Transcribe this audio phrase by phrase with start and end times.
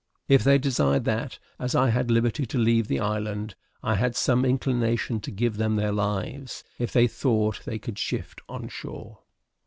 [0.27, 3.53] If they desired that, as I had liberty to leave the island,
[3.83, 8.41] I had some inclination to give them their lives, if they thought they could shift
[8.49, 9.19] on shore.